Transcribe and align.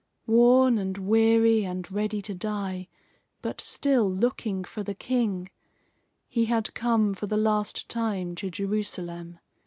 Worn 0.25 0.79
and 0.79 0.97
weary 0.97 1.63
and 1.63 1.91
ready 1.91 2.23
to 2.23 2.33
die, 2.33 2.87
but 3.43 3.61
still 3.61 4.09
looking 4.11 4.63
for 4.63 4.81
the 4.81 4.95
King, 4.95 5.51
he 6.27 6.45
had 6.45 6.73
come 6.73 7.13
for 7.13 7.27
the 7.27 7.37
last 7.37 7.87
time 7.87 8.33
to 8.33 8.49
Jerusalem. 8.49 9.37